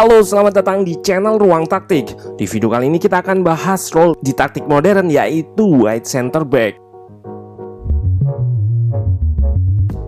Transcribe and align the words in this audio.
Halo, 0.00 0.24
selamat 0.24 0.64
datang 0.64 0.80
di 0.80 0.96
channel 1.04 1.36
Ruang 1.36 1.68
Taktik. 1.68 2.16
Di 2.40 2.48
video 2.48 2.72
kali 2.72 2.88
ini 2.88 2.96
kita 2.96 3.20
akan 3.20 3.44
bahas 3.44 3.92
role 3.92 4.16
di 4.24 4.32
taktik 4.32 4.64
modern 4.64 5.12
yaitu 5.12 5.60
wide 5.60 6.08
center 6.08 6.40
back. 6.40 6.72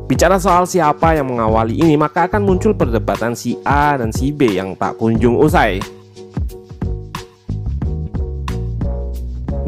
Bicara 0.09 0.41
soal 0.41 0.65
siapa 0.65 1.13
yang 1.13 1.29
mengawali 1.29 1.77
ini, 1.77 2.01
maka 2.01 2.25
akan 2.25 2.41
muncul 2.41 2.73
perdebatan 2.73 3.37
si 3.37 3.61
A 3.69 4.01
dan 4.01 4.17
si 4.17 4.33
B 4.33 4.57
yang 4.57 4.73
tak 4.81 4.97
kunjung 4.97 5.37
usai. 5.37 5.85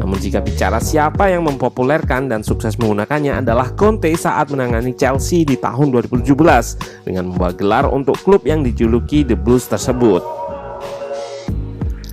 Namun 0.05 0.21
jika 0.21 0.37
bicara 0.37 0.77
siapa 0.77 1.33
yang 1.33 1.49
mempopulerkan 1.49 2.29
dan 2.29 2.45
sukses 2.45 2.77
menggunakannya 2.77 3.41
adalah 3.41 3.73
Conte 3.73 4.13
saat 4.13 4.53
menangani 4.53 4.93
Chelsea 4.93 5.41
di 5.41 5.57
tahun 5.57 5.89
2017 5.89 7.09
dengan 7.09 7.33
membawa 7.33 7.49
gelar 7.57 7.89
untuk 7.89 8.13
klub 8.21 8.45
yang 8.45 8.61
dijuluki 8.61 9.25
The 9.25 9.33
Blues 9.33 9.65
tersebut. 9.65 10.21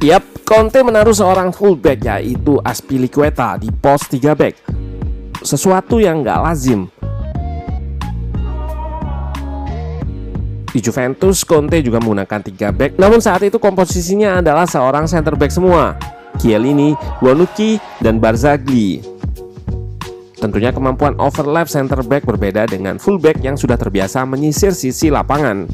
Yap, 0.00 0.24
Conte 0.48 0.80
menaruh 0.80 1.12
seorang 1.12 1.52
fullback 1.52 2.00
yaitu 2.08 2.56
Aspilicueta 2.64 3.60
di 3.60 3.68
pos 3.68 4.08
3 4.08 4.40
back. 4.40 4.54
Sesuatu 5.44 6.00
yang 6.00 6.24
nggak 6.24 6.40
lazim. 6.48 6.88
Di 10.72 10.80
Juventus, 10.80 11.44
Conte 11.44 11.76
juga 11.84 12.00
menggunakan 12.00 12.40
3 12.40 12.72
back, 12.72 12.96
namun 12.96 13.20
saat 13.20 13.44
itu 13.44 13.60
komposisinya 13.60 14.40
adalah 14.40 14.64
seorang 14.64 15.04
center 15.04 15.36
back 15.36 15.52
semua. 15.52 16.11
Chiellini, 16.42 16.98
Bonucci, 17.22 17.78
dan 18.02 18.18
Barzagli. 18.18 18.98
Tentunya 20.42 20.74
kemampuan 20.74 21.14
overlap 21.22 21.70
center 21.70 22.02
back 22.02 22.26
berbeda 22.26 22.66
dengan 22.66 22.98
fullback 22.98 23.38
yang 23.46 23.54
sudah 23.54 23.78
terbiasa 23.78 24.26
menyisir 24.26 24.74
sisi 24.74 25.06
lapangan. 25.06 25.70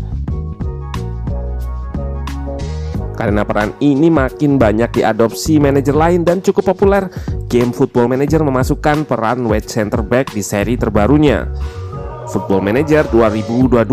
Karena 3.16 3.48
peran 3.48 3.72
ini 3.80 4.12
makin 4.12 4.60
banyak 4.60 5.00
diadopsi 5.00 5.56
manajer 5.56 5.96
lain 5.96 6.20
dan 6.20 6.44
cukup 6.44 6.76
populer, 6.76 7.08
game 7.48 7.72
Football 7.72 8.12
Manager 8.12 8.44
memasukkan 8.44 9.08
peran 9.08 9.48
wide 9.48 9.66
center 9.66 10.04
back 10.04 10.36
di 10.36 10.44
seri 10.44 10.76
terbarunya, 10.76 11.48
Football 12.28 12.60
Manager 12.68 13.08
2022. 13.10 13.88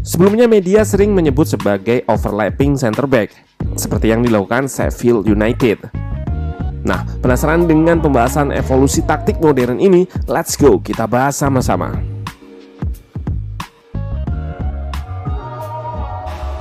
Sebelumnya 0.00 0.46
media 0.46 0.86
sering 0.86 1.10
menyebut 1.10 1.50
sebagai 1.50 2.06
overlapping 2.08 2.78
center 2.78 3.04
back 3.04 3.34
seperti 3.74 4.10
yang 4.10 4.22
dilakukan 4.22 4.66
Sheffield 4.70 5.26
United. 5.26 5.90
Nah, 6.84 7.00
penasaran 7.24 7.64
dengan 7.64 7.96
pembahasan 7.98 8.52
evolusi 8.52 9.00
taktik 9.04 9.40
modern 9.40 9.80
ini? 9.80 10.04
Let's 10.28 10.54
go, 10.60 10.76
kita 10.76 11.08
bahas 11.08 11.40
sama-sama. 11.40 11.96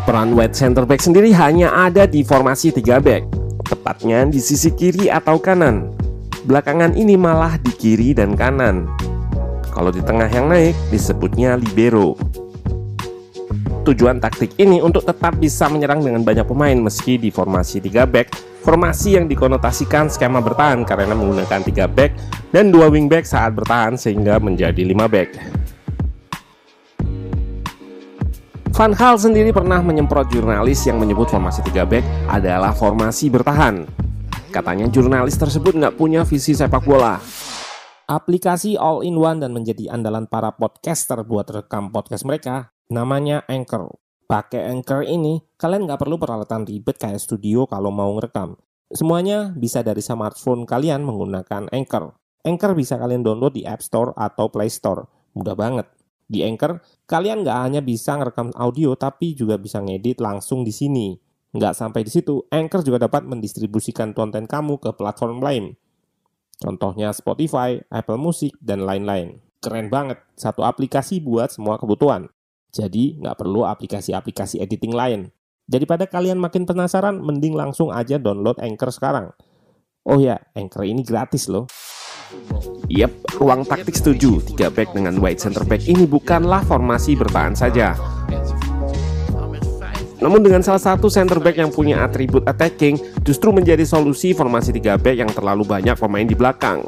Peran 0.04 0.36
wide 0.36 0.56
center 0.56 0.84
back 0.84 1.00
sendiri 1.00 1.32
hanya 1.32 1.72
ada 1.72 2.04
di 2.04 2.28
formasi 2.28 2.76
3 2.76 3.00
back, 3.00 3.24
tepatnya 3.68 4.28
di 4.28 4.40
sisi 4.40 4.72
kiri 4.72 5.08
atau 5.08 5.40
kanan. 5.40 5.96
Belakangan 6.44 7.00
ini 7.00 7.16
malah 7.16 7.56
di 7.56 7.72
kiri 7.72 8.12
dan 8.12 8.36
kanan. 8.36 8.88
Kalau 9.72 9.96
di 9.96 10.04
tengah 10.04 10.28
yang 10.28 10.52
naik 10.52 10.76
disebutnya 10.92 11.56
libero. 11.56 12.20
Tujuan 13.84 14.16
taktik 14.16 14.56
ini 14.64 14.80
untuk 14.80 15.04
tetap 15.04 15.36
bisa 15.36 15.68
menyerang 15.68 16.00
dengan 16.00 16.24
banyak 16.24 16.48
pemain 16.48 16.80
meski 16.88 17.20
di 17.20 17.28
formasi 17.28 17.84
3 17.84 18.08
back, 18.08 18.32
formasi 18.64 19.20
yang 19.20 19.28
dikonotasikan 19.28 20.08
skema 20.08 20.40
bertahan 20.40 20.88
karena 20.88 21.12
menggunakan 21.12 21.60
3 21.60 21.92
back 21.92 22.16
dan 22.56 22.72
2 22.72 22.80
wing 22.88 23.12
back 23.12 23.28
saat 23.28 23.52
bertahan 23.52 24.00
sehingga 24.00 24.40
menjadi 24.40 24.88
5 24.88 25.04
back. 25.12 25.30
Van 28.72 28.96
Gaal 28.96 29.20
sendiri 29.20 29.52
pernah 29.52 29.84
menyemprot 29.84 30.32
jurnalis 30.32 30.80
yang 30.88 30.96
menyebut 31.04 31.28
formasi 31.28 31.60
3 31.68 31.84
back 31.84 32.06
adalah 32.32 32.72
formasi 32.72 33.28
bertahan. 33.28 33.84
Katanya 34.48 34.88
jurnalis 34.88 35.36
tersebut 35.36 35.76
nggak 35.76 36.00
punya 36.00 36.24
visi 36.24 36.56
sepak 36.56 36.88
bola. 36.88 37.20
Aplikasi 38.08 38.80
all-in-one 38.80 39.44
dan 39.44 39.52
menjadi 39.52 39.92
andalan 39.92 40.24
para 40.24 40.56
podcaster 40.56 41.20
buat 41.28 41.52
rekam 41.52 41.92
podcast 41.92 42.24
mereka 42.24 42.73
Namanya 42.92 43.48
Anchor. 43.48 43.96
Pakai 44.28 44.68
Anchor 44.68 45.08
ini, 45.08 45.40
kalian 45.56 45.88
nggak 45.88 46.02
perlu 46.04 46.20
peralatan 46.20 46.68
ribet 46.68 47.00
kayak 47.00 47.22
studio 47.22 47.64
kalau 47.70 47.94
mau 47.94 48.12
ngerekam. 48.18 48.60
Semuanya 48.92 49.56
bisa 49.56 49.86
dari 49.86 50.04
smartphone 50.04 50.68
kalian 50.68 51.06
menggunakan 51.08 51.72
Anchor. 51.72 52.14
Anchor 52.44 52.76
bisa 52.76 53.00
kalian 53.00 53.24
download 53.24 53.56
di 53.56 53.64
App 53.64 53.80
Store 53.80 54.12
atau 54.20 54.52
Play 54.52 54.68
Store. 54.68 55.08
Mudah 55.38 55.56
banget. 55.56 55.88
Di 56.28 56.44
Anchor, 56.44 56.84
kalian 57.08 57.48
nggak 57.48 57.60
hanya 57.62 57.82
bisa 57.86 58.20
ngerekam 58.20 58.52
audio, 58.58 58.98
tapi 59.00 59.32
juga 59.32 59.56
bisa 59.56 59.80
ngedit 59.80 60.20
langsung 60.20 60.68
di 60.68 60.76
sini. 60.76 61.16
Nggak 61.54 61.74
sampai 61.78 62.02
di 62.04 62.12
situ, 62.12 62.44
Anchor 62.52 62.82
juga 62.82 63.06
dapat 63.08 63.24
mendistribusikan 63.24 64.12
konten 64.12 64.50
kamu 64.50 64.82
ke 64.82 64.92
platform 64.98 65.40
lain. 65.40 65.78
Contohnya 66.60 67.14
Spotify, 67.14 67.80
Apple 67.94 68.18
Music, 68.18 68.58
dan 68.60 68.84
lain-lain. 68.84 69.40
Keren 69.64 69.88
banget, 69.88 70.20
satu 70.36 70.66
aplikasi 70.66 71.24
buat 71.24 71.54
semua 71.54 71.80
kebutuhan. 71.80 72.28
Jadi 72.74 73.22
nggak 73.22 73.38
perlu 73.38 73.70
aplikasi-aplikasi 73.70 74.58
editing 74.58 74.98
lain. 74.98 75.30
Daripada 75.70 76.10
kalian 76.10 76.42
makin 76.42 76.66
penasaran, 76.66 77.22
mending 77.22 77.54
langsung 77.54 77.94
aja 77.94 78.18
download 78.18 78.58
Anchor 78.58 78.90
sekarang. 78.90 79.30
Oh 80.10 80.18
ya, 80.18 80.42
Anchor 80.58 80.82
ini 80.82 81.06
gratis 81.06 81.46
loh. 81.46 81.70
Yep, 82.90 83.38
ruang 83.38 83.62
taktik 83.62 83.94
setuju. 83.94 84.42
Tiga 84.42 84.74
back 84.74 84.90
dengan 84.98 85.22
wide 85.22 85.38
center 85.38 85.62
back 85.62 85.86
ini 85.86 86.10
bukanlah 86.10 86.66
formasi 86.66 87.14
bertahan 87.14 87.54
saja. 87.54 87.94
Namun 90.18 90.42
dengan 90.42 90.66
salah 90.66 90.82
satu 90.82 91.14
center 91.14 91.38
back 91.38 91.62
yang 91.62 91.70
punya 91.70 92.02
atribut 92.02 92.42
attacking, 92.50 92.98
justru 93.22 93.54
menjadi 93.54 93.86
solusi 93.86 94.34
formasi 94.34 94.74
tiga 94.74 94.98
back 94.98 95.22
yang 95.22 95.30
terlalu 95.30 95.62
banyak 95.62 95.94
pemain 95.94 96.26
di 96.26 96.34
belakang. 96.34 96.82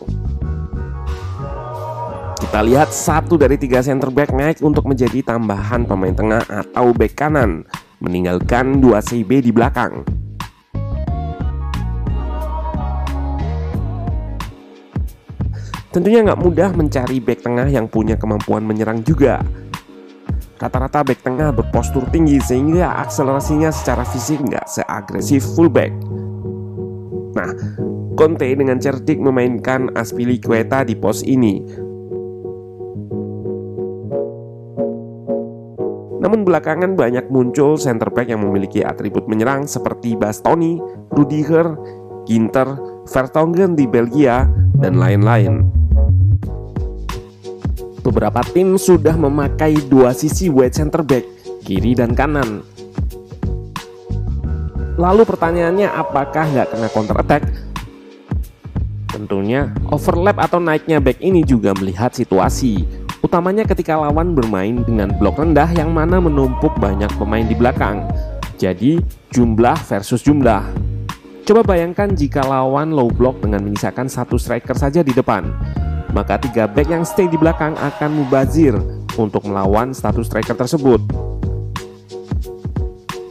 Kita 2.45 2.61
lihat 2.61 2.93
satu 2.93 3.41
dari 3.41 3.57
tiga 3.57 3.81
center 3.81 4.13
back 4.13 4.29
naik 4.29 4.61
untuk 4.61 4.85
menjadi 4.85 5.33
tambahan 5.33 5.81
pemain 5.81 6.13
tengah 6.13 6.45
atau 6.45 6.93
back 6.93 7.17
kanan, 7.17 7.65
meninggalkan 7.97 8.77
dua 8.77 9.01
CB 9.01 9.49
di 9.49 9.49
belakang. 9.49 10.05
Tentunya 15.89 16.21
nggak 16.21 16.37
mudah 16.37 16.69
mencari 16.77 17.17
back 17.17 17.41
tengah 17.41 17.65
yang 17.65 17.89
punya 17.89 18.13
kemampuan 18.13 18.61
menyerang 18.61 19.01
juga. 19.01 19.41
Rata-rata 20.61 21.01
back 21.01 21.25
tengah 21.25 21.49
berpostur 21.49 22.05
tinggi 22.13 22.37
sehingga 22.37 23.01
akselerasinya 23.01 23.73
secara 23.73 24.05
fisik 24.05 24.45
nggak 24.45 24.69
seagresif 24.69 25.41
fullback. 25.57 25.89
Nah, 27.33 27.51
Conte 28.13 28.47
dengan 28.53 28.77
cerdik 28.77 29.17
memainkan 29.17 29.89
Aspilicueta 29.97 30.85
di 30.85 30.93
pos 30.93 31.25
ini 31.25 31.85
Namun 36.25 36.41
belakangan 36.41 36.97
banyak 36.97 37.29
muncul 37.29 37.77
center 37.77 38.09
back 38.09 38.33
yang 38.33 38.41
memiliki 38.41 38.81
atribut 38.81 39.29
menyerang 39.29 39.69
seperti 39.69 40.17
Bastoni, 40.17 40.81
Rudiger, 41.13 41.77
Ginter, 42.25 42.81
Vertonghen 43.05 43.77
di 43.77 43.85
Belgia, 43.85 44.49
dan 44.81 44.97
lain-lain. 44.97 45.69
Beberapa 48.01 48.41
tim 48.49 48.73
sudah 48.73 49.13
memakai 49.13 49.77
dua 49.85 50.17
sisi 50.17 50.49
wide 50.49 50.73
center 50.73 51.05
back, 51.05 51.29
kiri 51.61 51.93
dan 51.93 52.17
kanan. 52.17 52.65
Lalu 54.97 55.29
pertanyaannya 55.29 55.93
apakah 55.93 56.49
nggak 56.49 56.73
kena 56.73 56.89
counter 56.89 57.21
attack? 57.21 57.45
Tentunya, 59.13 59.69
overlap 59.93 60.41
atau 60.41 60.57
naiknya 60.57 60.97
back 60.97 61.21
ini 61.21 61.45
juga 61.45 61.77
melihat 61.77 62.17
situasi, 62.17 63.04
utamanya 63.25 63.65
ketika 63.65 63.97
lawan 63.97 64.37
bermain 64.37 64.85
dengan 64.85 65.09
blok 65.17 65.41
rendah 65.41 65.65
yang 65.73 65.89
mana 65.89 66.21
menumpuk 66.21 66.77
banyak 66.77 67.09
pemain 67.17 67.41
di 67.41 67.57
belakang. 67.57 68.05
Jadi, 68.61 69.01
jumlah 69.33 69.75
versus 69.89 70.21
jumlah. 70.21 70.61
Coba 71.45 71.61
bayangkan 71.65 72.13
jika 72.13 72.45
lawan 72.45 72.93
low 72.93 73.09
block 73.09 73.41
dengan 73.41 73.65
menyisakan 73.65 74.05
satu 74.05 74.37
striker 74.37 74.77
saja 74.77 75.01
di 75.01 75.13
depan, 75.13 75.49
maka 76.13 76.37
tiga 76.37 76.69
back 76.69 76.87
yang 76.89 77.03
stay 77.05 77.25
di 77.25 77.37
belakang 77.37 77.73
akan 77.75 78.09
mubazir 78.13 78.77
untuk 79.17 79.45
melawan 79.49 79.91
status 79.91 80.29
striker 80.29 80.53
tersebut. 80.53 81.01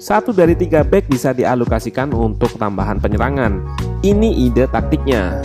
Satu 0.02 0.36
dari 0.36 0.52
tiga 0.52 0.84
back 0.84 1.08
bisa 1.08 1.32
dialokasikan 1.32 2.12
untuk 2.12 2.52
tambahan 2.60 3.00
penyerangan. 3.00 3.62
Ini 4.04 4.52
ide 4.52 4.68
taktiknya. 4.68 5.40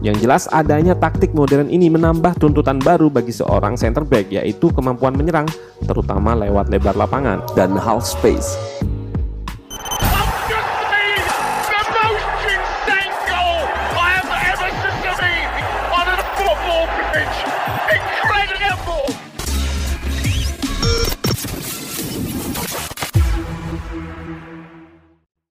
Yang 0.00 0.24
jelas 0.24 0.44
adanya 0.48 0.96
taktik 0.96 1.36
modern 1.36 1.68
ini 1.68 1.92
menambah 1.92 2.40
tuntutan 2.40 2.80
baru 2.80 3.12
bagi 3.12 3.36
seorang 3.36 3.76
center 3.76 4.00
back 4.00 4.32
yaitu 4.32 4.72
kemampuan 4.72 5.12
menyerang 5.12 5.44
terutama 5.84 6.32
lewat 6.32 6.72
lebar 6.72 6.96
lapangan 6.96 7.44
dan 7.52 7.76
half 7.76 8.00
space. 8.08 8.56